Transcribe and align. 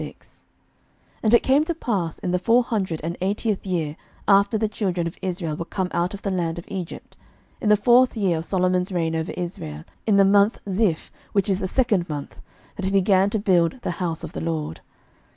11:006:001 0.01 0.41
And 1.21 1.33
it 1.35 1.43
came 1.43 1.63
to 1.63 1.75
pass 1.75 2.17
in 2.17 2.31
the 2.31 2.39
four 2.39 2.63
hundred 2.63 3.01
and 3.03 3.15
eightieth 3.21 3.67
year 3.67 3.95
after 4.27 4.57
the 4.57 4.67
children 4.67 5.05
of 5.05 5.15
Israel 5.21 5.55
were 5.55 5.63
come 5.65 5.89
out 5.91 6.15
of 6.15 6.23
the 6.23 6.31
land 6.31 6.57
of 6.57 6.65
Egypt, 6.69 7.15
in 7.61 7.69
the 7.69 7.77
fourth 7.77 8.17
year 8.17 8.39
of 8.39 8.45
Solomon's 8.45 8.91
reign 8.91 9.15
over 9.15 9.31
Israel, 9.33 9.83
in 10.07 10.17
the 10.17 10.25
month 10.25 10.57
Zif, 10.67 11.11
which 11.33 11.47
is 11.47 11.59
the 11.59 11.67
second 11.67 12.09
month, 12.09 12.39
that 12.77 12.85
he 12.85 12.89
began 12.89 13.29
to 13.29 13.37
build 13.37 13.79
the 13.83 13.91
house 14.01 14.23
of 14.23 14.33
the 14.33 14.41
LORD. 14.41 14.81